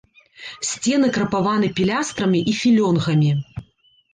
Сцены 0.69 1.07
крапаваны 1.17 1.69
пілястрамі 1.81 2.39
і 2.53 2.57
філёнгамі. 2.63 3.31